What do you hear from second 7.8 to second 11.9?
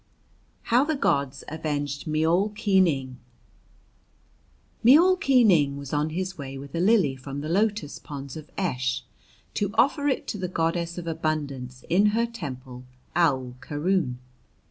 ponds of Esh to offer it to the Goddess of Abundance